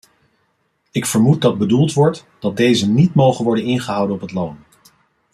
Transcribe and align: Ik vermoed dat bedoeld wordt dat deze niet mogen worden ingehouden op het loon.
Ik 0.91 1.05
vermoed 1.05 1.41
dat 1.41 1.57
bedoeld 1.57 1.93
wordt 1.93 2.25
dat 2.39 2.57
deze 2.57 2.89
niet 2.89 3.13
mogen 3.13 3.45
worden 3.45 3.63
ingehouden 3.63 4.15
op 4.15 4.21
het 4.21 4.31
loon. 4.31 4.57